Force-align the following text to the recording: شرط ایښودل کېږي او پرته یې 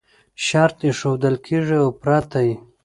شرط 0.45 0.77
ایښودل 0.87 1.35
کېږي 1.45 1.77
او 1.83 1.89
پرته 2.01 2.39
یې 2.47 2.55